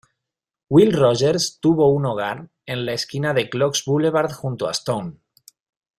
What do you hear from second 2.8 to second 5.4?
la esquina de Clocks Boulevard junto a Stone.